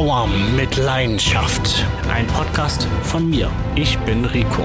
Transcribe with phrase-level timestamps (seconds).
[0.00, 1.84] Power mit Leidenschaft.
[2.08, 3.50] Ein Podcast von mir.
[3.74, 4.62] Ich bin Rico.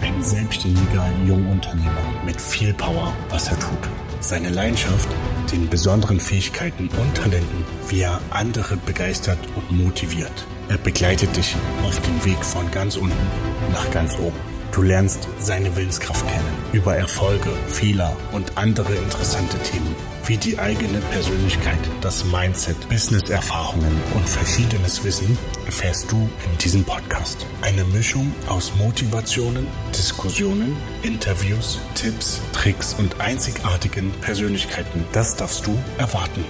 [0.00, 1.90] Ein selbstständiger Jungunternehmer
[2.24, 3.90] mit viel Power, was er tut.
[4.20, 5.08] Seine Leidenschaft,
[5.50, 10.46] den besonderen Fähigkeiten und Talenten, wie er andere begeistert und motiviert.
[10.68, 13.26] Er begleitet dich auf dem Weg von ganz unten
[13.72, 14.38] nach ganz oben.
[14.70, 19.96] Du lernst seine Willenskraft kennen, über Erfolge, Fehler und andere interessante Themen,
[20.26, 26.16] wie die eigene Persönlichkeit, das Mindset, Business-Erfahrungen und verschiedenes Wissen erfährst du
[26.50, 27.46] in diesem Podcast.
[27.60, 35.04] Eine Mischung aus Motivationen, Diskussionen, Interviews, Tipps, Tricks und einzigartigen Persönlichkeiten.
[35.12, 36.44] Das darfst du erwarten.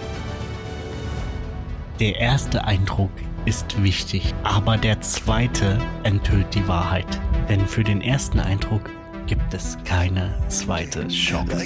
[1.99, 3.11] Der erste Eindruck
[3.45, 7.21] ist wichtig, aber der zweite enthüllt die Wahrheit.
[7.49, 8.91] Denn für den ersten Eindruck
[9.27, 11.57] gibt es keine zweite Chance.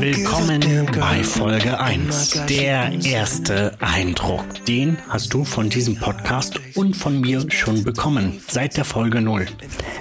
[0.00, 2.46] Willkommen bei Folge 1.
[2.48, 4.44] Der erste Eindruck.
[4.66, 8.40] Den hast du von diesem Podcast und von mir schon bekommen.
[8.48, 9.46] Seit der Folge 0.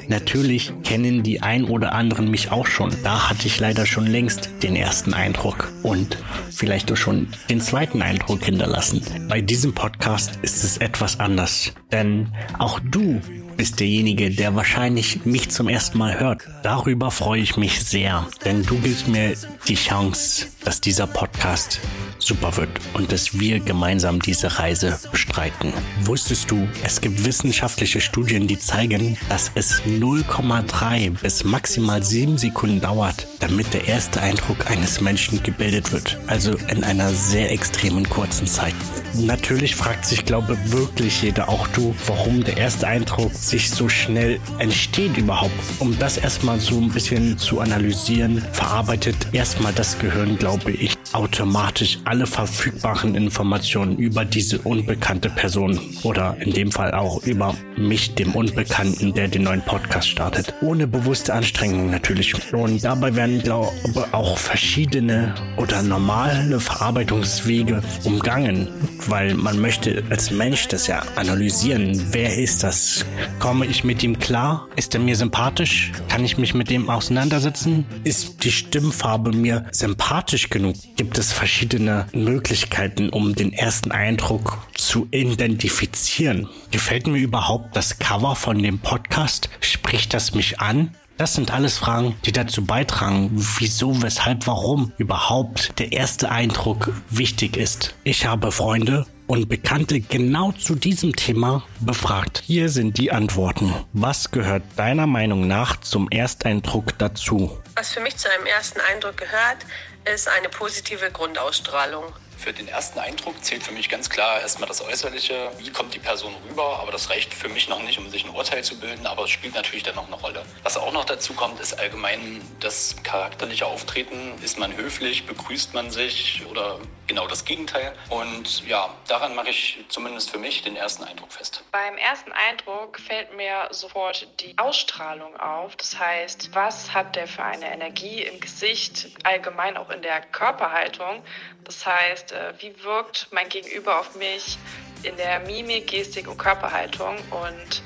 [0.07, 2.95] Natürlich kennen die ein oder anderen mich auch schon.
[3.03, 6.17] Da hatte ich leider schon längst den ersten Eindruck und
[6.49, 9.01] vielleicht auch schon den zweiten Eindruck hinterlassen.
[9.27, 11.73] Bei diesem Podcast ist es etwas anders.
[11.91, 13.19] Denn auch du
[13.61, 16.41] bist derjenige, der wahrscheinlich mich zum ersten Mal hört.
[16.63, 19.35] Darüber freue ich mich sehr, denn du gibst mir
[19.67, 21.79] die Chance, dass dieser Podcast
[22.17, 25.73] super wird und dass wir gemeinsam diese Reise bestreiten.
[26.05, 32.81] Wusstest du, es gibt wissenschaftliche Studien, die zeigen, dass es 0,3 bis maximal 7 Sekunden
[32.81, 36.17] dauert, damit der erste Eindruck eines Menschen gebildet wird.
[36.27, 38.75] Also in einer sehr extremen kurzen Zeit.
[39.13, 44.39] Natürlich fragt sich, glaube wirklich jeder, auch du, warum der erste Eindruck sich so schnell
[44.59, 45.51] entsteht überhaupt.
[45.79, 51.99] Um das erstmal so ein bisschen zu analysieren, verarbeitet erstmal das Gehirn, glaube ich, automatisch
[52.05, 58.35] alle verfügbaren Informationen über diese unbekannte Person oder in dem Fall auch über mich, dem
[58.35, 60.53] Unbekannten, der den neuen Podcast startet.
[60.61, 62.33] Ohne bewusste Anstrengung natürlich.
[62.53, 68.67] Und dabei werden, glaube ich, auch verschiedene oder normale Verarbeitungswege umgangen,
[69.07, 72.07] weil man möchte als Mensch das ja analysieren.
[72.11, 73.05] Wer ist das?
[73.39, 74.67] Komme ich mit ihm klar?
[74.75, 75.91] Ist er mir sympathisch?
[76.09, 77.85] Kann ich mich mit dem auseinandersetzen?
[78.03, 80.75] Ist die Stimmfarbe mir sympathisch genug?
[81.01, 86.47] Gibt es verschiedene Möglichkeiten, um den ersten Eindruck zu identifizieren?
[86.69, 89.49] Gefällt mir überhaupt das Cover von dem Podcast?
[89.61, 90.95] Spricht das mich an?
[91.17, 97.57] Das sind alles Fragen, die dazu beitragen, wieso, weshalb, warum überhaupt der erste Eindruck wichtig
[97.57, 97.95] ist.
[98.03, 102.43] Ich habe Freunde und Bekannte genau zu diesem Thema befragt.
[102.45, 103.73] Hier sind die Antworten.
[103.93, 107.57] Was gehört deiner Meinung nach zum Ersteindruck dazu?
[107.75, 109.65] Was für mich zu einem ersten Eindruck gehört,
[110.05, 112.13] ist eine positive Grundausstrahlung.
[112.41, 115.51] Für den ersten Eindruck zählt für mich ganz klar erstmal das Äußerliche.
[115.59, 116.79] Wie kommt die Person rüber?
[116.79, 119.05] Aber das reicht für mich noch nicht, um sich ein Urteil zu bilden.
[119.05, 120.43] Aber es spielt natürlich dann noch eine Rolle.
[120.63, 124.41] Was auch noch dazu kommt, ist allgemein das charakterliche Auftreten.
[124.41, 125.27] Ist man höflich?
[125.27, 126.43] Begrüßt man sich?
[126.49, 127.93] Oder genau das Gegenteil?
[128.09, 131.63] Und ja, daran mache ich zumindest für mich den ersten Eindruck fest.
[131.71, 135.75] Beim ersten Eindruck fällt mir sofort die Ausstrahlung auf.
[135.75, 141.21] Das heißt, was hat der für eine Energie im Gesicht, allgemein auch in der Körperhaltung?
[141.63, 144.57] Das heißt, äh, wie wirkt mein Gegenüber auf mich
[145.03, 147.81] in der Mimik, Gestik und Körperhaltung und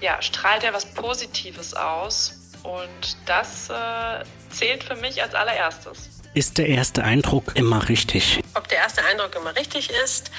[0.00, 6.10] ja, strahlt er was Positives aus und das äh, zählt für mich als allererstes.
[6.34, 8.40] Ist der erste Eindruck immer richtig?
[8.54, 10.30] Ob der erste Eindruck immer richtig ist,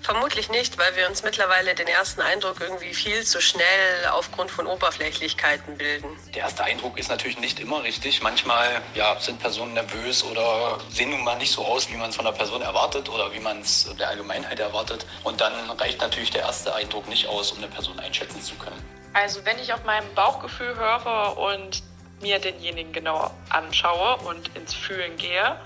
[0.00, 4.66] Vermutlich nicht, weil wir uns mittlerweile den ersten Eindruck irgendwie viel zu schnell aufgrund von
[4.66, 6.08] Oberflächlichkeiten bilden.
[6.34, 8.22] Der erste Eindruck ist natürlich nicht immer richtig.
[8.22, 12.16] Manchmal ja, sind Personen nervös oder sehen nun mal nicht so aus, wie man es
[12.16, 15.04] von der Person erwartet oder wie man es der Allgemeinheit erwartet.
[15.24, 18.82] Und dann reicht natürlich der erste Eindruck nicht aus, um eine Person einschätzen zu können.
[19.12, 21.82] Also wenn ich auf mein Bauchgefühl höre und
[22.20, 25.56] mir denjenigen genau anschaue und ins Fühlen gehe,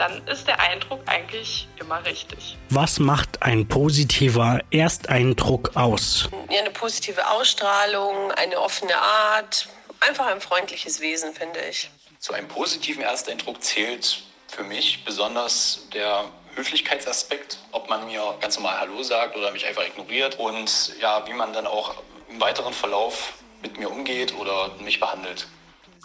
[0.00, 2.56] dann ist der Eindruck eigentlich immer richtig.
[2.70, 6.28] Was macht ein positiver Ersteindruck aus?
[6.50, 9.68] Ja, eine positive Ausstrahlung, eine offene Art,
[10.00, 11.90] einfach ein freundliches Wesen, finde ich.
[12.18, 16.24] Zu einem positiven Ersteindruck zählt für mich besonders der
[16.54, 21.34] Höflichkeitsaspekt, ob man mir ganz normal Hallo sagt oder mich einfach ignoriert und ja, wie
[21.34, 25.46] man dann auch im weiteren Verlauf mit mir umgeht oder mich behandelt.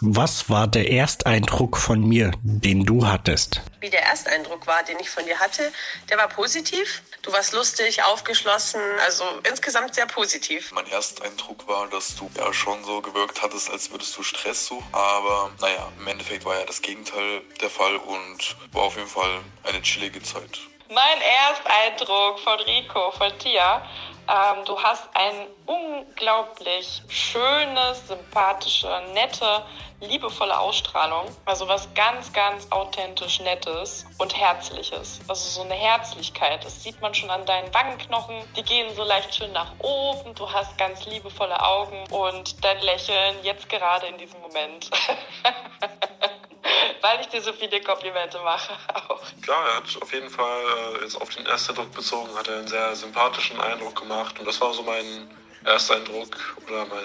[0.02, 3.62] Was war der Ersteindruck von mir, den du hattest?
[3.80, 5.72] Wie der Ersteindruck war, den ich von dir hatte,
[6.10, 7.02] der war positiv.
[7.22, 10.70] Du warst lustig, aufgeschlossen, also insgesamt sehr positiv.
[10.72, 14.86] Mein Ersteindruck war, dass du ja schon so gewirkt hattest, als würdest du Stress suchen.
[14.92, 19.40] Aber naja, im Endeffekt war ja das Gegenteil der Fall und war auf jeden Fall
[19.64, 20.60] eine chillige Zeit.
[20.88, 23.82] Mein Ersteindruck von Rico, von dir,
[24.28, 29.64] ähm, du hast ein unglaublich schönes, sympathische, nette,
[30.00, 31.26] liebevolle Ausstrahlung.
[31.44, 35.18] Also was ganz, ganz authentisch Nettes und Herzliches.
[35.26, 36.64] Also so eine Herzlichkeit.
[36.64, 38.36] Das sieht man schon an deinen Wangenknochen.
[38.56, 40.36] Die gehen so leicht schön nach oben.
[40.36, 44.90] Du hast ganz liebevolle Augen und dein Lächeln jetzt gerade in diesem Moment.
[47.00, 48.72] weil ich dir so viele Komplimente mache.
[49.08, 49.22] Auch.
[49.42, 50.60] Klar, er hat auf jeden Fall
[50.98, 54.60] äh, jetzt auf den Ersteindruck bezogen, hat er einen sehr sympathischen Eindruck gemacht und das
[54.60, 55.28] war so mein
[55.64, 56.36] Ersteindruck
[56.66, 57.02] oder meine,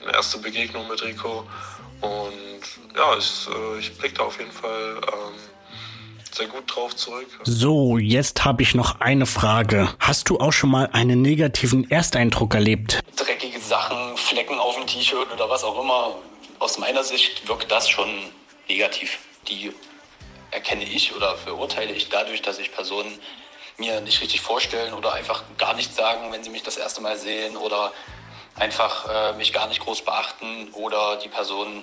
[0.00, 1.46] meine erste Begegnung mit Rico
[2.00, 5.34] und ja, ich, äh, ich blicke da auf jeden Fall ähm,
[6.34, 7.26] sehr gut drauf zurück.
[7.44, 9.88] So, jetzt habe ich noch eine Frage.
[9.98, 13.00] Hast du auch schon mal einen negativen Ersteindruck erlebt?
[13.16, 16.16] Dreckige Sachen, Flecken auf dem T-Shirt oder was auch immer.
[16.58, 18.08] Aus meiner Sicht wirkt das schon
[18.72, 19.18] negativ.
[19.48, 19.72] Die
[20.50, 23.18] erkenne ich oder verurteile ich dadurch, dass ich Personen
[23.78, 27.16] mir nicht richtig vorstellen oder einfach gar nichts sagen, wenn sie mich das erste Mal
[27.16, 27.92] sehen oder
[28.56, 31.82] einfach äh, mich gar nicht groß beachten oder die Person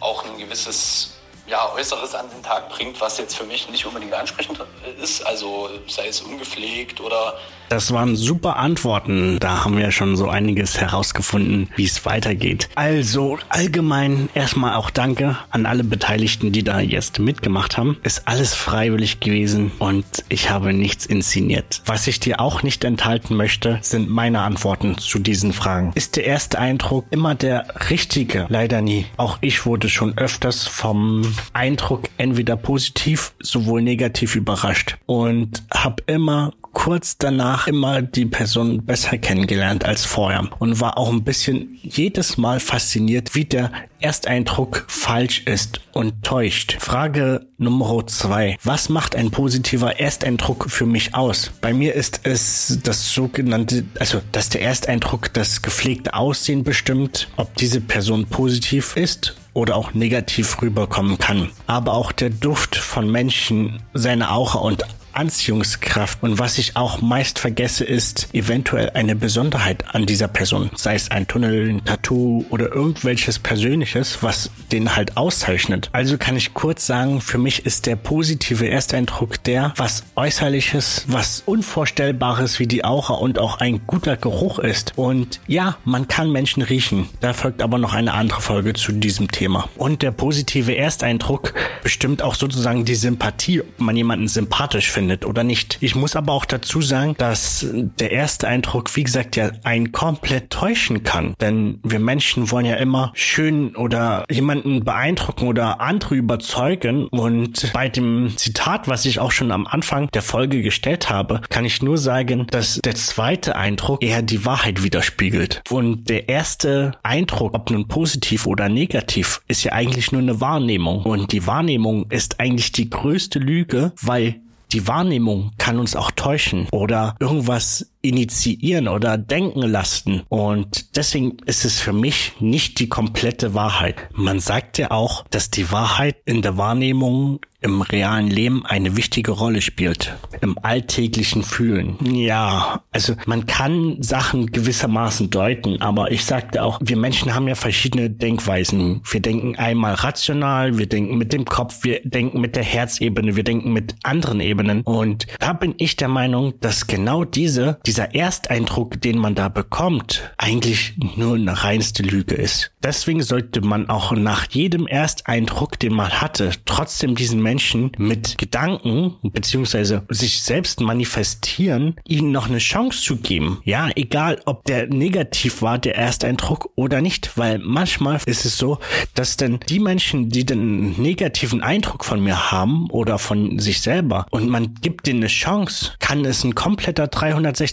[0.00, 1.14] auch ein gewisses
[1.46, 4.60] ja, Äußeres an den Tag bringt, was jetzt für mich nicht unbedingt ansprechend
[5.00, 5.26] ist.
[5.26, 7.38] Also sei es ungepflegt oder.
[7.72, 9.38] Das waren super Antworten.
[9.40, 12.68] Da haben wir schon so einiges herausgefunden, wie es weitergeht.
[12.74, 17.96] Also allgemein erstmal auch Danke an alle Beteiligten, die da jetzt mitgemacht haben.
[18.02, 21.80] Ist alles freiwillig gewesen und ich habe nichts inszeniert.
[21.86, 25.92] Was ich dir auch nicht enthalten möchte, sind meine Antworten zu diesen Fragen.
[25.94, 28.44] Ist der erste Eindruck immer der richtige?
[28.50, 29.06] Leider nie.
[29.16, 31.22] Auch ich wurde schon öfters vom
[31.54, 39.18] Eindruck entweder positiv, sowohl negativ überrascht und habe immer kurz danach immer die Person besser
[39.18, 43.70] kennengelernt als vorher und war auch ein bisschen jedes Mal fasziniert, wie der
[44.00, 46.76] Ersteindruck falsch ist und täuscht.
[46.80, 48.56] Frage Nummer zwei.
[48.64, 51.52] Was macht ein positiver Ersteindruck für mich aus?
[51.60, 57.54] Bei mir ist es das sogenannte, also, dass der Ersteindruck das gepflegte Aussehen bestimmt, ob
[57.56, 61.50] diese Person positiv ist oder auch negativ rüberkommen kann.
[61.66, 64.84] Aber auch der Duft von Menschen, seine Aura und
[65.14, 66.22] Anziehungskraft.
[66.22, 70.70] Und was ich auch meist vergesse, ist eventuell eine Besonderheit an dieser Person.
[70.74, 75.90] Sei es ein Tunnel, ein Tattoo oder irgendwelches Persönliches, was den halt auszeichnet.
[75.92, 81.42] Also kann ich kurz sagen, für mich ist der positive Ersteindruck der, was Äußerliches, was
[81.44, 84.92] Unvorstellbares wie die Aura und auch ein guter Geruch ist.
[84.96, 87.08] Und ja, man kann Menschen riechen.
[87.20, 89.68] Da folgt aber noch eine andere Folge zu diesem Thema.
[89.76, 95.26] Und der positive Ersteindruck bestimmt auch sozusagen die Sympathie, ob man jemanden sympathisch findet findet
[95.26, 95.78] oder nicht.
[95.80, 100.50] Ich muss aber auch dazu sagen, dass der erste Eindruck, wie gesagt, ja einen komplett
[100.50, 101.34] täuschen kann.
[101.40, 107.08] Denn wir Menschen wollen ja immer schön oder jemanden beeindrucken oder andere überzeugen.
[107.08, 111.64] Und bei dem Zitat, was ich auch schon am Anfang der Folge gestellt habe, kann
[111.64, 115.62] ich nur sagen, dass der zweite Eindruck eher die Wahrheit widerspiegelt.
[115.68, 121.02] Und der erste Eindruck, ob nun positiv oder negativ, ist ja eigentlich nur eine Wahrnehmung.
[121.02, 124.36] Und die Wahrnehmung ist eigentlich die größte Lüge, weil
[124.72, 130.22] die Wahrnehmung kann uns auch täuschen oder irgendwas initiieren oder denken lassen.
[130.28, 133.96] Und deswegen ist es für mich nicht die komplette Wahrheit.
[134.12, 139.30] Man sagt ja auch, dass die Wahrheit in der Wahrnehmung im realen Leben eine wichtige
[139.30, 140.14] Rolle spielt.
[140.40, 141.96] Im alltäglichen Fühlen.
[142.04, 147.54] Ja, also man kann Sachen gewissermaßen deuten, aber ich sagte auch, wir Menschen haben ja
[147.54, 149.02] verschiedene Denkweisen.
[149.08, 153.44] Wir denken einmal rational, wir denken mit dem Kopf, wir denken mit der Herzebene, wir
[153.44, 154.82] denken mit anderen Ebenen.
[154.82, 160.32] Und da bin ich der Meinung, dass genau diese, dieser Ersteindruck, den man da bekommt,
[160.38, 162.72] eigentlich nur eine reinste Lüge ist.
[162.82, 169.16] Deswegen sollte man auch nach jedem Ersteindruck, den man hatte, trotzdem diesen Menschen mit Gedanken
[169.22, 173.60] beziehungsweise sich selbst manifestieren, ihnen noch eine Chance zu geben.
[173.64, 178.78] Ja, egal ob der negativ war, der Ersteindruck oder nicht, weil manchmal ist es so,
[179.12, 184.24] dass dann die Menschen, die den negativen Eindruck von mir haben oder von sich selber
[184.30, 187.10] und man gibt denen eine Chance, kann es ein kompletter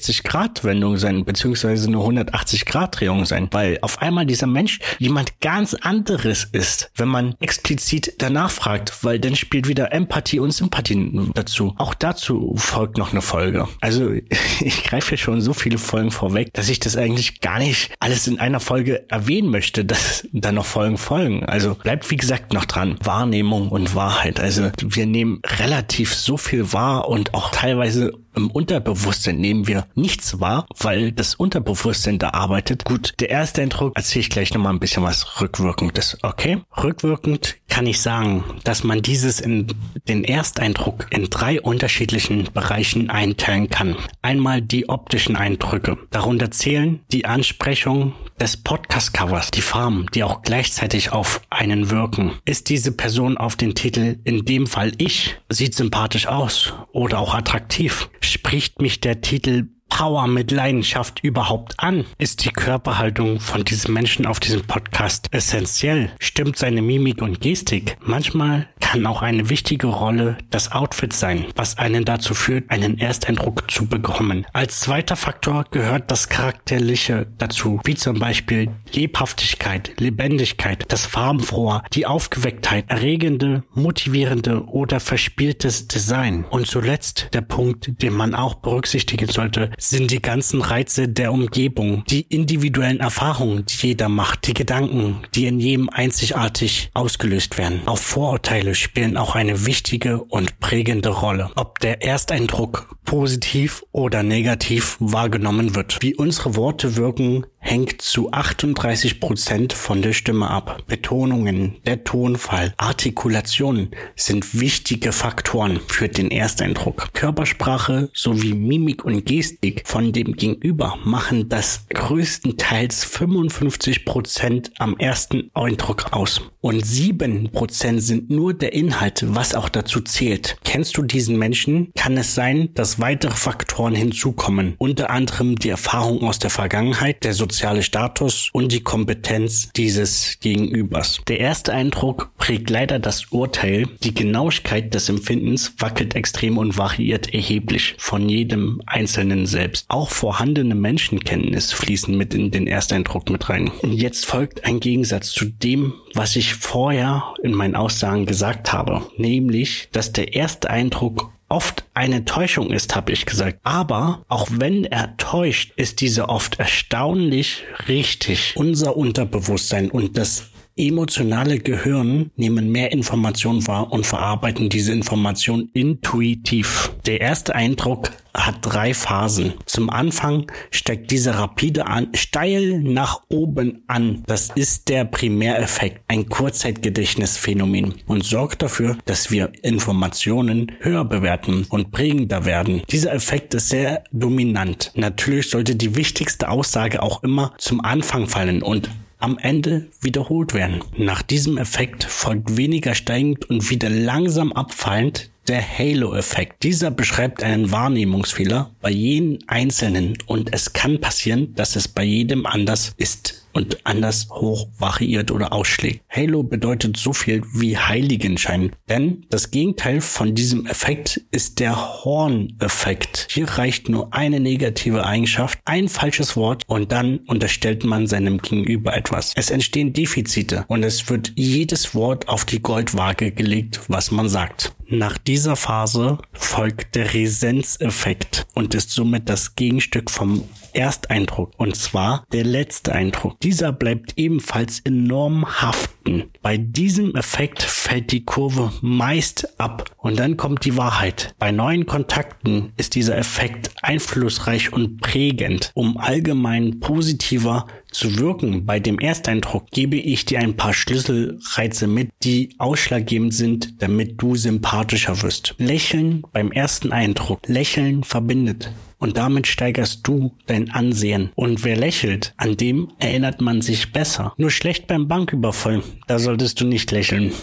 [0.10, 6.92] 360-Grad-Wendung sein, beziehungsweise eine 180-Grad-Drehung sein, weil auf einmal dieser Mensch jemand ganz anderes ist,
[6.96, 11.74] wenn man explizit danach fragt, weil dann spielt wieder Empathie und Sympathie dazu.
[11.78, 13.68] Auch dazu folgt noch eine Folge.
[13.82, 14.12] Also
[14.60, 18.40] ich greife schon so viele Folgen vorweg, dass ich das eigentlich gar nicht alles in
[18.40, 21.46] einer Folge erwähnen möchte, dass da noch Folgen folgen.
[21.46, 22.98] Also bleibt wie gesagt noch dran.
[23.04, 24.40] Wahrnehmung und Wahrheit.
[24.40, 30.40] Also wir nehmen relativ so viel wahr und auch teilweise im Unterbewusstsein nehmen wir nichts
[30.40, 32.86] wahr, weil das Unterbewusstsein da arbeitet.
[32.86, 36.62] Gut, der erste Eindruck erzähle ich gleich nochmal ein bisschen was rückwirkendes, okay?
[36.82, 39.68] Rückwirkend kann ich sagen, dass man dieses in
[40.08, 43.96] den Ersteindruck in drei unterschiedlichen Bereichen einteilen kann.
[44.22, 45.98] Einmal die optischen Eindrücke.
[46.10, 52.34] Darunter zählen die Ansprechung des Podcast-Covers, die Farben, die auch gleichzeitig auf einen wirken.
[52.46, 57.34] Ist diese Person auf den Titel, in dem Fall ich, sieht sympathisch aus oder auch
[57.34, 58.10] attraktiv?
[58.22, 62.06] Spricht mich der Titel Power mit Leidenschaft überhaupt an?
[62.18, 66.12] Ist die Körperhaltung von diesem Menschen auf diesem Podcast essentiell?
[66.20, 67.98] Stimmt seine Mimik und Gestik?
[68.02, 73.70] Manchmal kann auch eine wichtige Rolle das Outfit sein, was einen dazu führt, einen Ersteindruck
[73.70, 74.48] zu bekommen.
[74.54, 82.08] Als zweiter Faktor gehört das Charakterliche dazu, wie zum Beispiel Lebhaftigkeit, Lebendigkeit, das Farbenfrohe, die
[82.08, 86.46] Aufgewecktheit, erregende, motivierende oder verspieltes Design.
[86.50, 92.04] Und zuletzt der Punkt, den man auch berücksichtigen sollte, sind die ganzen Reize der Umgebung,
[92.10, 97.82] die individuellen Erfahrungen, die jeder macht, die Gedanken, die in jedem einzigartig ausgelöst werden.
[97.86, 101.50] Auch Vorurteile spielen auch eine wichtige und prägende Rolle.
[101.56, 105.98] Ob der Ersteindruck positiv oder negativ wahrgenommen wird.
[106.02, 110.84] Wie unsere Worte wirken, hängt zu 38 Prozent von der Stimme ab.
[110.88, 117.14] Betonungen, der Tonfall, Artikulationen sind wichtige Faktoren für den Ersteindruck.
[117.14, 125.52] Körpersprache sowie Mimik und Gestik von dem Gegenüber machen das größtenteils 55 Prozent am ersten
[125.54, 126.42] Eindruck aus.
[126.62, 130.58] Und sieben Prozent sind nur der Inhalt, was auch dazu zählt.
[130.66, 131.94] Kennst du diesen Menschen?
[131.96, 134.76] Kann es sein, dass weitere Faktoren hinzukommen.
[134.78, 141.20] Unter anderem die Erfahrung aus der Vergangenheit, der soziale Status und die Kompetenz dieses Gegenübers.
[141.28, 143.88] Der erste Eindruck prägt leider das Urteil.
[144.04, 149.86] Die Genauigkeit des Empfindens wackelt extrem und variiert erheblich von jedem Einzelnen selbst.
[149.88, 153.72] Auch vorhandene Menschenkenntnis fließen mit in den Ersteindruck mit rein.
[153.82, 159.02] Und jetzt folgt ein Gegensatz zu dem, was ich vorher in meinen Aussagen gesagt habe,
[159.18, 163.60] nämlich, dass der erste Eindruck oft eine Täuschung ist, habe ich gesagt.
[163.64, 168.54] Aber auch wenn er täuscht, ist diese oft erstaunlich richtig.
[168.56, 170.46] Unser Unterbewusstsein und das
[170.80, 176.92] emotionale Gehirn nehmen mehr Informationen wahr und verarbeiten diese Information intuitiv.
[177.06, 179.54] Der erste Eindruck hat drei Phasen.
[179.66, 184.24] Zum Anfang steigt diese rapide an, steil nach oben an.
[184.28, 191.92] Das ist der Primäreffekt, ein Kurzzeitgedächtnisphänomen und sorgt dafür, dass wir Informationen höher bewerten und
[191.92, 192.82] prägender werden.
[192.90, 194.92] Dieser Effekt ist sehr dominant.
[194.96, 200.82] Natürlich sollte die wichtigste Aussage auch immer zum Anfang fallen und am Ende wiederholt werden.
[200.98, 206.64] Nach diesem Effekt folgt weniger steigend und wieder langsam abfallend der Halo-Effekt.
[206.64, 212.46] Dieser beschreibt einen Wahrnehmungsfehler bei jedem Einzelnen und es kann passieren, dass es bei jedem
[212.46, 216.02] anders ist und anders hoch variiert oder ausschlägt.
[216.10, 221.76] Halo bedeutet so viel wie Heiligenschein, denn das Gegenteil von diesem Effekt ist der
[222.06, 223.28] Horn-Effekt.
[223.30, 228.96] Hier reicht nur eine negative Eigenschaft, ein falsches Wort und dann unterstellt man seinem Gegenüber
[228.96, 229.34] etwas.
[229.36, 234.74] Es entstehen Defizite und es wird jedes Wort auf die Goldwaage gelegt, was man sagt.
[234.92, 240.44] Nach dieser Phase folgt der Resenseffekt und ist somit das Gegenstück vom
[240.74, 243.40] Ersteindruck und zwar der letzte Eindruck.
[243.40, 246.32] Dieser bleibt ebenfalls enorm haften.
[246.42, 251.36] Bei diesem Effekt fällt die Kurve meist ab und dann kommt die Wahrheit.
[251.38, 258.80] Bei neuen Kontakten ist dieser Effekt einflussreich und prägend, um allgemein positiver zu wirken bei
[258.80, 264.36] dem Ersteindruck, gebe ich dir ein paar Schlüsselreize mit, die ausschlaggebend sind, damit du
[264.80, 265.56] sympathischer wirst.
[265.58, 267.42] Lächeln beim ersten Eindruck.
[267.48, 268.72] Lächeln verbindet.
[268.98, 271.32] Und damit steigerst du dein Ansehen.
[271.36, 274.34] Und wer lächelt, an dem erinnert man sich besser.
[274.38, 275.84] Nur schlecht beim Banküberfall.
[276.08, 277.34] Da solltest du nicht lächeln.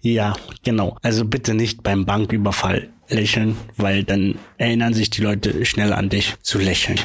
[0.00, 0.98] ja, genau.
[1.02, 6.34] Also bitte nicht beim Banküberfall lächeln, weil dann erinnern sich die Leute schnell an dich
[6.42, 7.00] zu lächeln.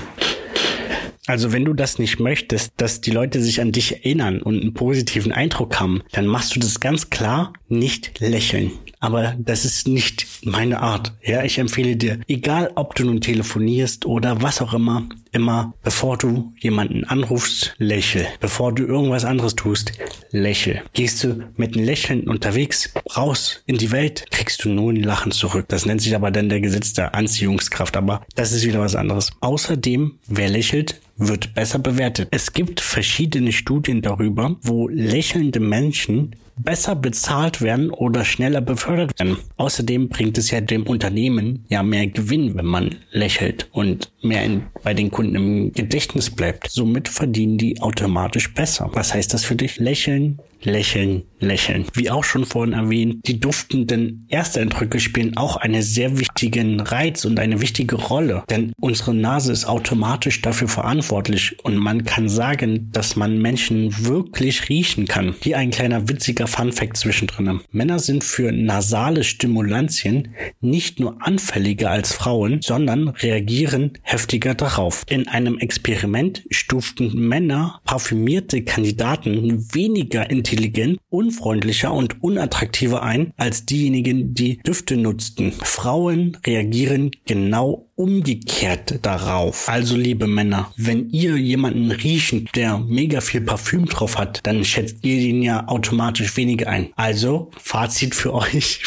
[1.29, 4.74] Also wenn du das nicht möchtest, dass die Leute sich an dich erinnern und einen
[4.74, 8.71] positiven Eindruck haben, dann machst du das ganz klar nicht lächeln.
[8.99, 11.13] Aber das ist nicht meine Art.
[11.23, 16.17] Ja, ich empfehle dir, egal ob du nun telefonierst oder was auch immer, immer, bevor
[16.17, 18.27] du jemanden anrufst, lächel.
[18.39, 19.93] Bevor du irgendwas anderes tust,
[20.31, 20.81] lächel.
[20.93, 25.31] Gehst du mit einem Lächeln unterwegs raus in die Welt, kriegst du nur ein Lachen
[25.31, 25.65] zurück.
[25.69, 27.95] Das nennt sich aber dann der Gesetz der Anziehungskraft.
[27.95, 29.31] Aber das ist wieder was anderes.
[29.39, 32.29] Außerdem, wer lächelt, wird besser bewertet.
[32.31, 39.37] Es gibt verschiedene Studien darüber, wo lächelnde Menschen besser bezahlt werden oder schneller befördert werden.
[39.57, 44.63] Außerdem bringt es ja dem Unternehmen ja mehr Gewinn, wenn man lächelt und mehr in,
[44.83, 46.69] bei den Kunden im Gedächtnis bleibt.
[46.69, 48.89] Somit verdienen die automatisch besser.
[48.93, 49.79] Was heißt das für dich?
[49.79, 51.85] Lächeln, lächeln, lächeln.
[51.93, 57.39] Wie auch schon vorhin erwähnt, die duftenden Ersteindrücke spielen auch einen sehr wichtigen Reiz und
[57.39, 63.15] eine wichtige Rolle, denn unsere Nase ist automatisch dafür verantwortlich und man kann sagen, dass
[63.15, 65.35] man Menschen wirklich riechen kann.
[65.41, 67.61] Hier ein kleiner witziger Funfact zwischendrin.
[67.71, 70.29] Männer sind für nasale Stimulantien
[70.61, 75.03] nicht nur anfälliger als Frauen, sondern reagieren heftiger darauf.
[75.09, 84.33] In einem Experiment stuften Männer parfümierte Kandidaten weniger intelligent, unfreundlicher und unattraktiver ein als diejenigen,
[84.33, 85.51] die Düfte nutzten.
[85.51, 89.69] Frauen reagieren genau umgekehrt darauf.
[89.69, 95.03] Also liebe Männer, wenn ihr jemanden riechen, der mega viel Parfüm drauf hat, dann schätzt
[95.03, 96.89] ihr ihn ja automatisch weniger ein.
[96.95, 98.81] Also Fazit für euch.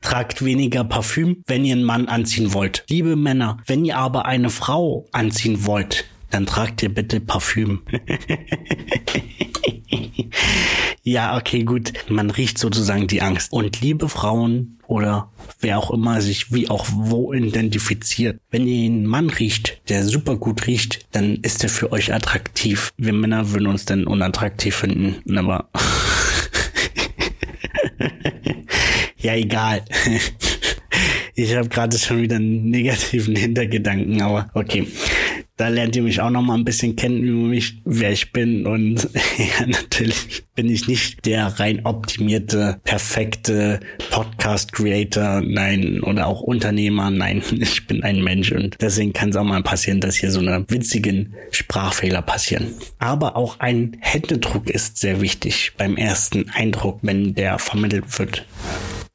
[0.00, 2.84] Tragt weniger Parfüm, wenn ihr einen Mann anziehen wollt.
[2.88, 7.82] Liebe Männer, wenn ihr aber eine Frau anziehen wollt, dann tragt ihr bitte Parfüm.
[11.02, 11.92] ja, okay, gut.
[12.08, 13.52] Man riecht sozusagen die Angst.
[13.52, 15.30] Und liebe Frauen oder
[15.60, 20.36] wer auch immer sich wie auch wo identifiziert, wenn ihr einen Mann riecht, der super
[20.36, 22.92] gut riecht, dann ist er für euch attraktiv.
[22.96, 25.68] Wir Männer würden uns dann unattraktiv finden, aber
[29.18, 29.84] ja, egal.
[31.34, 34.88] Ich habe gerade schon wieder einen negativen Hintergedanken, aber okay.
[35.58, 38.64] Da lernt ihr mich auch noch mal ein bisschen kennen über mich, wer ich bin.
[38.64, 39.02] Und
[39.38, 47.42] ja, natürlich bin ich nicht der rein optimierte, perfekte Podcast-Creator, nein, oder auch Unternehmer, nein,
[47.58, 50.64] ich bin ein Mensch und deswegen kann es auch mal passieren, dass hier so eine
[50.68, 52.74] witzigen Sprachfehler passieren.
[53.00, 58.46] Aber auch ein Händedruck ist sehr wichtig beim ersten Eindruck, wenn der vermittelt wird.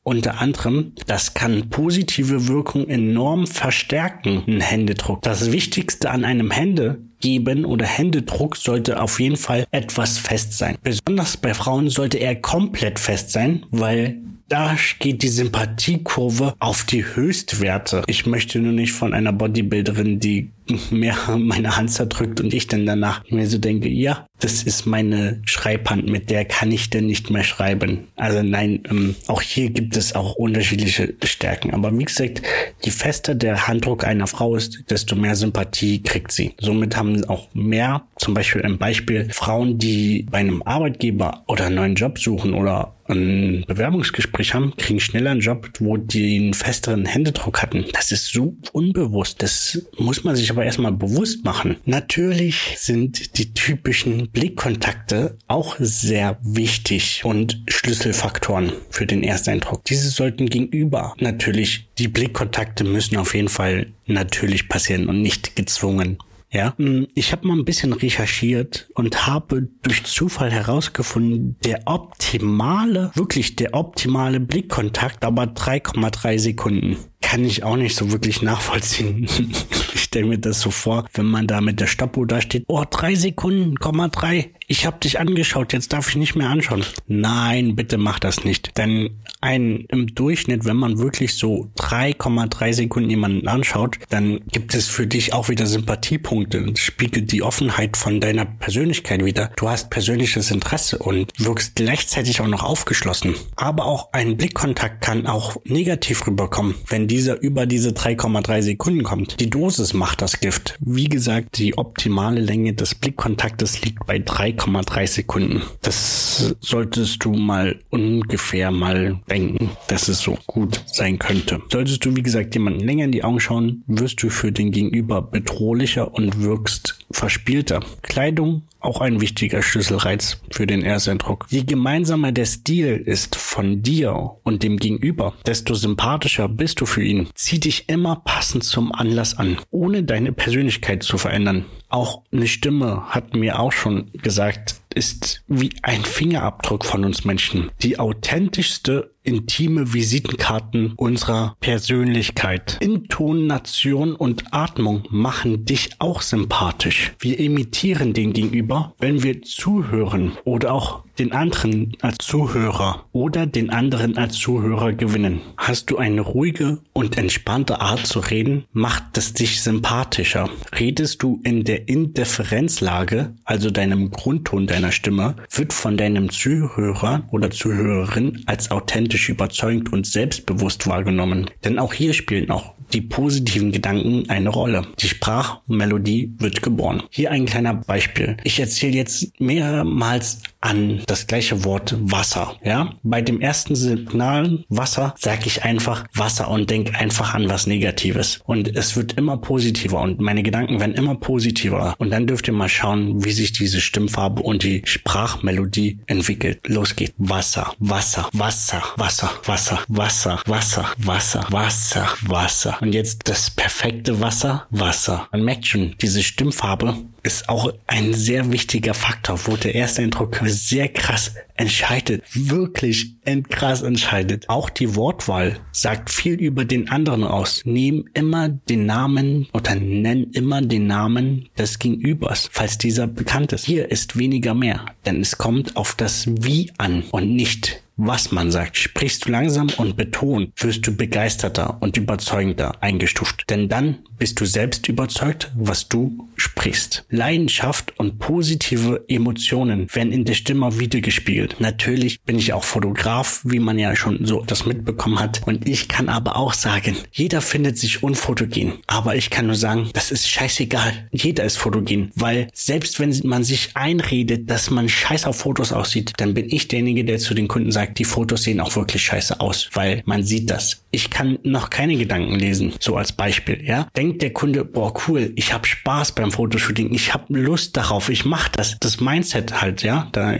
[0.05, 5.21] Unter anderem, das kann positive Wirkung enorm verstärken, ein Händedruck.
[5.21, 10.77] Das Wichtigste an einem Händegeben oder Händedruck sollte auf jeden Fall etwas fest sein.
[10.83, 14.17] Besonders bei Frauen sollte er komplett fest sein, weil
[14.49, 18.03] da geht die Sympathiekurve auf die Höchstwerte.
[18.07, 20.51] Ich möchte nur nicht von einer Bodybuilderin, die
[20.91, 25.41] mehr meine Hand zerdrückt und ich dann danach mir so denke, ja, das ist meine
[25.45, 28.07] Schreibhand, mit der kann ich denn nicht mehr schreiben.
[28.15, 31.73] Also nein, ähm, auch hier gibt es auch unterschiedliche Stärken.
[31.73, 32.41] Aber wie gesagt,
[32.83, 36.53] je fester der Handdruck einer Frau ist, desto mehr Sympathie kriegt sie.
[36.59, 41.75] Somit haben auch mehr, zum Beispiel ein Beispiel, Frauen, die bei einem Arbeitgeber oder einen
[41.75, 47.05] neuen Job suchen oder ein Bewerbungsgespräch haben, kriegen schneller einen Job, wo die einen festeren
[47.05, 47.85] Händedruck hatten.
[47.93, 49.41] Das ist so unbewusst.
[49.41, 51.77] Das muss man sich aber erstmal bewusst machen.
[51.85, 59.83] Natürlich sind die typischen Blickkontakte auch sehr wichtig und Schlüsselfaktoren für den Ersteindruck.
[59.85, 66.17] Diese sollten gegenüber natürlich, die Blickkontakte müssen auf jeden Fall natürlich passieren und nicht gezwungen.
[66.53, 73.11] Ja, hm, ich habe mal ein bisschen recherchiert und habe durch Zufall herausgefunden, der optimale,
[73.15, 79.23] wirklich der optimale Blickkontakt, aber 3,3 Sekunden kann ich auch nicht so wirklich nachvollziehen.
[79.95, 82.83] ich stelle mir das so vor, wenn man da mit der Stoppuhr da steht, oh,
[82.87, 86.85] drei Sekunden, Komma drei, ich habe dich angeschaut, jetzt darf ich nicht mehr anschauen.
[87.07, 88.77] Nein, bitte mach das nicht.
[88.77, 94.87] Denn ein im Durchschnitt, wenn man wirklich so 3,3 Sekunden jemanden anschaut, dann gibt es
[94.87, 99.51] für dich auch wieder Sympathiepunkte und spiegelt die Offenheit von deiner Persönlichkeit wieder.
[99.57, 103.35] Du hast persönliches Interesse und wirkst gleichzeitig auch noch aufgeschlossen.
[103.55, 109.39] Aber auch ein Blickkontakt kann auch negativ rüberkommen, wenn dieser über diese 3,3 Sekunden kommt.
[109.39, 110.77] Die Dosis macht das Gift.
[110.79, 115.61] Wie gesagt, die optimale Länge des Blickkontaktes liegt bei 3, 3,3 Sekunden.
[115.81, 121.61] Das solltest du mal ungefähr mal denken, dass es so gut sein könnte.
[121.71, 125.21] Solltest du, wie gesagt, jemanden länger in die Augen schauen, wirst du für den Gegenüber
[125.21, 127.81] bedrohlicher und wirkst verspielter.
[128.01, 131.47] Kleidung auch ein wichtiger Schlüsselreiz für den Ersteindruck.
[131.49, 137.03] Je gemeinsamer der Stil ist von dir und dem Gegenüber, desto sympathischer bist du für
[137.03, 137.29] ihn.
[137.33, 141.65] Zieh dich immer passend zum Anlass an, ohne deine Persönlichkeit zu verändern.
[141.87, 147.71] Auch eine Stimme hat mir auch schon gesagt, ist wie ein Fingerabdruck von uns Menschen.
[147.81, 152.77] Die authentischste intime Visitenkarten unserer Persönlichkeit.
[152.81, 157.13] Intonation und Atmung machen dich auch sympathisch.
[157.19, 163.69] Wir imitieren den Gegenüber, wenn wir zuhören oder auch den anderen als Zuhörer oder den
[163.69, 165.41] anderen als Zuhörer gewinnen.
[165.57, 170.49] Hast du eine ruhige und entspannte Art zu reden, macht es dich sympathischer.
[170.79, 177.51] Redest du in der Indifferenzlage, also deinem Grundton deiner Stimme, wird von deinem Zuhörer oder
[177.51, 181.49] Zuhörerin als authentisch authentisch, überzeugend und selbstbewusst wahrgenommen.
[181.63, 184.87] Denn auch hier spielen auch die positiven Gedanken eine Rolle.
[184.99, 187.03] Die Sprachmelodie wird geboren.
[187.09, 188.37] Hier ein kleiner Beispiel.
[188.43, 192.55] Ich erzähle jetzt mehrmals an das gleiche Wort Wasser.
[192.63, 197.67] Ja, bei dem ersten Signal Wasser sage ich einfach Wasser und denke einfach an was
[197.67, 198.39] Negatives.
[198.45, 201.95] Und es wird immer positiver und meine Gedanken werden immer positiver.
[201.97, 206.61] Und dann dürft ihr mal schauen, wie sich diese Stimmfarbe und die Sprachmelodie entwickelt.
[206.67, 207.13] Los geht's.
[207.17, 212.77] Wasser, Wasser, Wasser, Wasser, Wasser, Wasser, Wasser, Wasser, Wasser, Wasser.
[212.83, 215.29] Und jetzt das perfekte Wasser, Wasser.
[215.31, 220.41] Man merkt schon, diese Stimmfarbe ist auch ein sehr wichtiger Faktor, wo der erste Eindruck
[220.43, 223.15] sehr krass entscheidet, wirklich
[223.49, 224.49] krass entscheidet.
[224.49, 227.61] Auch die Wortwahl sagt viel über den anderen aus.
[227.63, 233.63] Nehm immer den Namen oder nenn immer den Namen des Gegenübers, falls dieser bekannt ist.
[233.63, 238.51] Hier ist weniger mehr, denn es kommt auf das Wie an und nicht was man
[238.51, 238.77] sagt.
[238.77, 243.49] Sprichst du langsam und betont, wirst du begeisterter und überzeugender eingestuft.
[243.49, 247.05] Denn dann bist du selbst überzeugt, was du sprichst.
[247.09, 251.59] Leidenschaft und positive Emotionen werden in der Stimme wiedergespiegelt.
[251.59, 255.41] Natürlich bin ich auch Fotograf, wie man ja schon so das mitbekommen hat.
[255.45, 258.73] Und ich kann aber auch sagen, jeder findet sich unfotogen.
[258.87, 261.09] Aber ich kann nur sagen, das ist scheißegal.
[261.11, 262.11] Jeder ist fotogen.
[262.15, 266.67] Weil selbst wenn man sich einredet, dass man scheiß auf Fotos aussieht, dann bin ich
[266.67, 269.69] derjenige, der zu den Kunden sagt, die Fotos sehen auch wirklich scheiße aus.
[269.73, 270.82] Weil man sieht das.
[270.95, 272.73] Ich kann noch keine Gedanken lesen.
[272.79, 273.87] So als Beispiel, ja.
[273.97, 276.93] Denkt der Kunde, boah, cool, ich habe Spaß beim Fotoshooting.
[276.93, 278.09] Ich habe Lust darauf.
[278.09, 278.77] Ich mache das.
[278.79, 280.07] Das Mindset halt, ja.
[280.11, 280.35] Da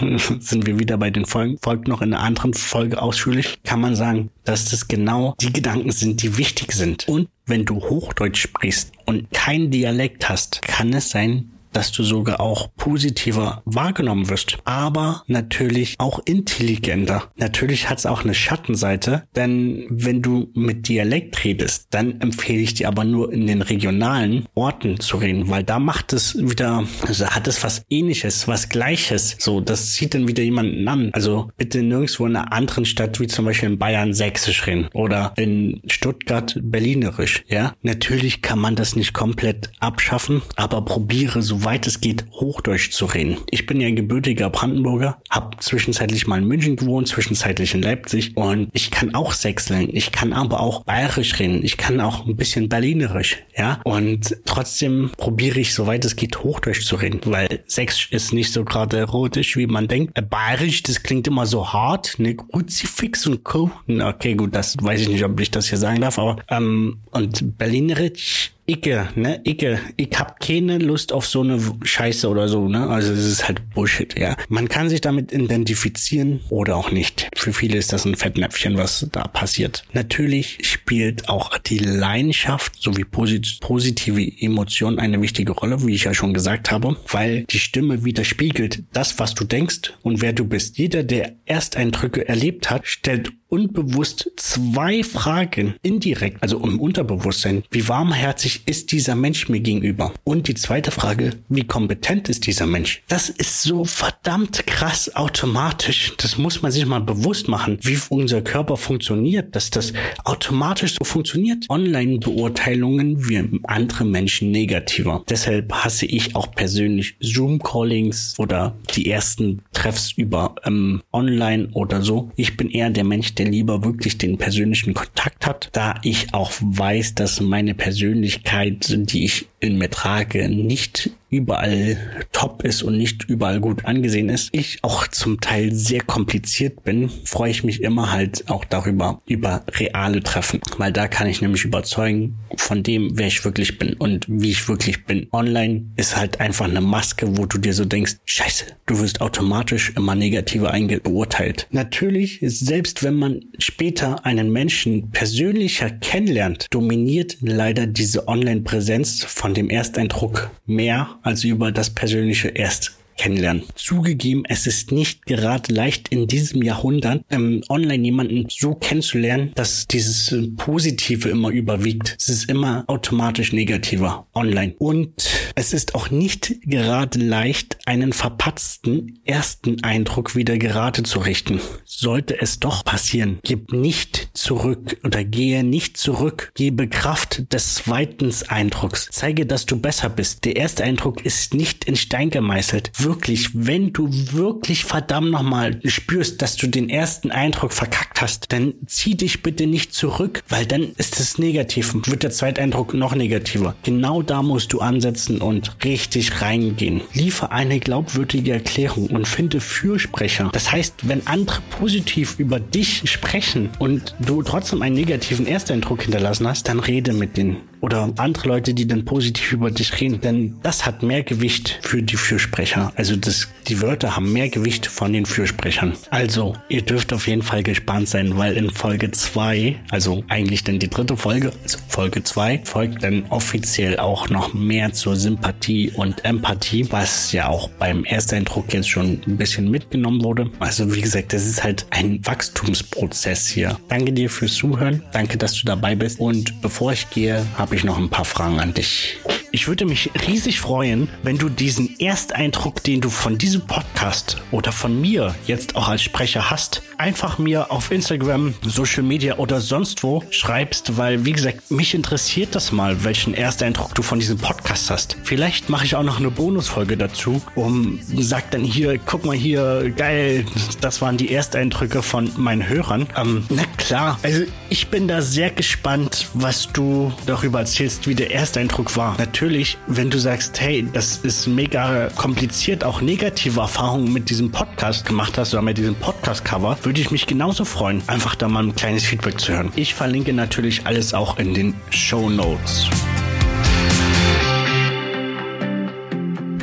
[0.40, 1.58] sind wir wieder bei den Folgen.
[1.62, 3.58] Folgt noch in einer anderen Folge ausführlich.
[3.62, 7.06] Kann man sagen, dass das genau die Gedanken sind, die wichtig sind.
[7.06, 12.40] Und wenn du Hochdeutsch sprichst und kein Dialekt hast, kann es sein, dass du sogar
[12.40, 14.56] auch positiver wahrgenommen wirst.
[14.64, 17.24] Aber natürlich auch intelligenter.
[17.36, 22.72] Natürlich hat es auch eine Schattenseite, denn wenn du mit Dialekt redest, dann empfehle ich
[22.72, 27.26] dir aber nur in den regionalen Orten zu reden, weil da macht es wieder, also
[27.26, 29.36] hat es was ähnliches, was gleiches.
[29.38, 31.10] So, das zieht dann wieder jemanden an.
[31.12, 35.34] Also bitte nirgendwo in einer anderen Stadt, wie zum Beispiel in Bayern, sächsisch reden oder
[35.36, 37.44] in Stuttgart berlinerisch.
[37.48, 42.92] Ja, natürlich kann man das nicht komplett abschaffen, aber probiere so soweit es geht, Hochdeutsch
[42.92, 43.38] zu reden.
[43.50, 48.68] Ich bin ja gebürtiger Brandenburger, habe zwischenzeitlich mal in München gewohnt, zwischenzeitlich in Leipzig und
[48.72, 52.68] ich kann auch Sächseln, ich kann aber auch Bayerisch reden, ich kann auch ein bisschen
[52.68, 58.32] Berlinerisch, ja, und trotzdem probiere ich, soweit es geht, Hochdeutsch zu reden, weil Sächsisch ist
[58.32, 60.16] nicht so gerade erotisch, wie man denkt.
[60.16, 63.72] Äh, Bayerisch, das klingt immer so hart, ne, Kruzifix und Co.
[63.88, 67.58] Okay, gut, das weiß ich nicht, ob ich das hier sagen darf, aber ähm, und
[67.58, 72.88] Berlinerisch Icke, ne, Icke, ich hab keine Lust auf so eine Scheiße oder so, ne?
[72.88, 74.36] Also es ist halt Bullshit, ja.
[74.48, 77.28] Man kann sich damit identifizieren oder auch nicht.
[77.36, 79.84] Für viele ist das ein Fettnäpfchen, was da passiert.
[79.92, 86.14] Natürlich spielt auch die Leidenschaft sowie posit positive Emotionen eine wichtige Rolle, wie ich ja
[86.14, 90.76] schon gesagt habe, weil die Stimme widerspiegelt das, was du denkst und wer du bist.
[90.78, 97.62] Jeder, der Ersteindrücke erlebt hat, stellt unbewusst zwei Fragen indirekt, also im Unterbewusstsein.
[97.70, 100.12] Wie warmherzig ist dieser Mensch mir gegenüber?
[100.24, 103.02] Und die zweite Frage, wie kompetent ist dieser Mensch?
[103.08, 106.14] Das ist so verdammt krass automatisch.
[106.16, 109.92] Das muss man sich mal bewusst machen, wie unser Körper funktioniert, dass das
[110.24, 111.66] automatisch so funktioniert.
[111.68, 115.22] Online-Beurteilungen wie andere Menschen negativer.
[115.28, 122.30] Deshalb hasse ich auch persönlich Zoom-Callings oder die ersten Treffs über ähm, Online oder so.
[122.36, 126.52] Ich bin eher der Mensch, der lieber wirklich den persönlichen Kontakt hat, da ich auch
[126.60, 131.96] weiß, dass meine Persönlichkeit, die ich in mir trage, nicht überall
[132.32, 137.08] top ist und nicht überall gut angesehen ist, ich auch zum Teil sehr kompliziert bin,
[137.24, 141.64] freue ich mich immer halt auch darüber, über reale Treffen, weil da kann ich nämlich
[141.64, 145.26] überzeugen von dem, wer ich wirklich bin und wie ich wirklich bin.
[145.32, 149.92] Online ist halt einfach eine Maske, wo du dir so denkst, scheiße, du wirst automatisch
[149.96, 151.66] immer negativer beurteilt.
[151.70, 159.70] Natürlich, selbst wenn man später einen Menschen persönlicher kennenlernt, dominiert leider diese Online-Präsenz von dem
[159.70, 163.64] Ersteindruck mehr als über das persönliche Erst kennenlernen.
[163.74, 169.86] Zugegeben, es ist nicht gerade leicht in diesem Jahrhundert ähm, online jemanden so kennenzulernen, dass
[169.86, 172.16] dieses äh, Positive immer überwiegt.
[172.18, 174.74] Es ist immer automatisch negativer online.
[174.78, 181.60] Und es ist auch nicht gerade leicht, einen verpatzten ersten Eindruck wieder gerade zu richten.
[181.84, 186.52] Sollte es doch passieren, gib nicht zurück oder gehe nicht zurück.
[186.54, 189.08] Gebe Kraft des zweiten Eindrucks.
[189.10, 190.44] Zeige, dass du besser bist.
[190.44, 196.42] Der erste Eindruck ist nicht in Stein gemeißelt wirklich, wenn du wirklich verdammt nochmal spürst,
[196.42, 200.92] dass du den ersten Eindruck verkackt hast, dann zieh dich bitte nicht zurück, weil dann
[200.96, 203.76] ist es negativ und wird der Zweiteindruck noch negativer.
[203.84, 207.00] Genau da musst du ansetzen und richtig reingehen.
[207.14, 210.50] Liefer eine glaubwürdige Erklärung und finde Fürsprecher.
[210.52, 216.48] Das heißt, wenn andere positiv über dich sprechen und du trotzdem einen negativen Ersteindruck hinterlassen
[216.48, 220.56] hast, dann rede mit denen oder andere Leute, die dann positiv über dich reden, denn
[220.62, 222.92] das hat mehr Gewicht für die Fürsprecher.
[222.96, 225.92] Also das, die Wörter haben mehr Gewicht von den Fürsprechern.
[226.10, 230.78] Also, ihr dürft auf jeden Fall gespannt sein, weil in Folge 2, also eigentlich dann
[230.78, 236.24] die dritte Folge, also Folge 2, folgt dann offiziell auch noch mehr zur Sympathie und
[236.24, 240.50] Empathie, was ja auch beim Ersteindruck jetzt schon ein bisschen mitgenommen wurde.
[240.58, 243.78] Also wie gesagt, das ist halt ein Wachstumsprozess hier.
[243.88, 245.02] Danke dir fürs Zuhören.
[245.12, 246.18] Danke, dass du dabei bist.
[246.18, 249.18] Und bevor ich gehe, habe ich noch ein paar Fragen an dich.
[249.56, 254.70] Ich würde mich riesig freuen, wenn du diesen Ersteindruck, den du von diesem Podcast oder
[254.70, 260.02] von mir jetzt auch als Sprecher hast, einfach mir auf Instagram, Social Media oder sonst
[260.02, 264.90] wo schreibst, weil wie gesagt, mich interessiert das mal, welchen Ersteindruck du von diesem Podcast
[264.90, 265.16] hast.
[265.24, 269.90] Vielleicht mache ich auch noch eine Bonusfolge dazu, um sag dann hier, guck mal hier,
[269.96, 270.44] geil,
[270.82, 273.06] das waren die Ersteindrücke von meinen Hörern.
[273.16, 278.34] Ähm, na klar, also ich bin da sehr gespannt, was du darüber erzählst, wie der
[278.34, 279.16] Ersteindruck war.
[279.16, 279.45] Natürlich,
[279.86, 285.38] wenn du sagst, hey, das ist mega kompliziert, auch negative Erfahrungen mit diesem Podcast gemacht
[285.38, 289.04] hast oder mit diesem Podcast-Cover, würde ich mich genauso freuen, einfach da mal ein kleines
[289.04, 289.72] Feedback zu hören.
[289.76, 292.88] Ich verlinke natürlich alles auch in den Show Notes.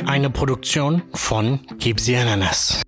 [0.06, 2.82] Eine Produktion von Gib sie Ananas.